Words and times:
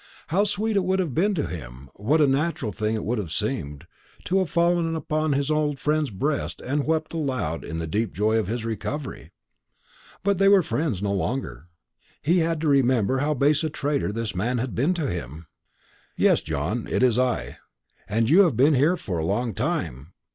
How 0.29 0.45
sweet 0.45 0.75
it 0.77 0.83
would 0.83 0.97
have 0.97 1.13
been 1.13 1.35
to 1.35 1.45
him, 1.45 1.91
what 1.93 2.21
a 2.21 2.25
natural 2.25 2.71
thing 2.71 2.95
it 2.95 3.03
would 3.05 3.19
have 3.19 3.31
seemed, 3.31 3.85
to 4.25 4.39
have 4.39 4.49
fallen 4.49 4.95
upon 4.95 5.33
his 5.33 5.51
old 5.51 5.77
friend's 5.77 6.09
breast 6.09 6.59
and 6.59 6.87
wept 6.87 7.13
aloud 7.13 7.63
in 7.63 7.77
the 7.77 7.85
deep 7.85 8.11
joy 8.11 8.39
of 8.39 8.47
this 8.47 8.63
recovery! 8.63 9.29
But 10.23 10.39
they 10.39 10.47
were 10.47 10.63
friends 10.63 11.03
no 11.03 11.13
longer. 11.13 11.67
He 12.19 12.39
had 12.39 12.59
to 12.61 12.67
remember 12.67 13.19
how 13.19 13.35
base 13.35 13.63
a 13.63 13.69
traitor 13.69 14.11
this 14.11 14.35
man 14.35 14.57
had 14.57 14.73
been 14.73 14.95
to 14.95 15.05
him. 15.05 15.45
"Yes, 16.17 16.41
John, 16.41 16.87
it 16.87 17.03
is 17.03 17.19
I." 17.19 17.59
"And 18.09 18.27
you 18.27 18.39
have 18.39 18.57
been 18.57 18.73
here 18.73 18.97
for 18.97 19.19
a 19.19 19.23
long 19.27 19.53
time. 19.53 20.13